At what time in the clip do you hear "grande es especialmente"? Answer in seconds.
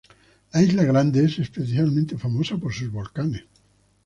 0.83-2.17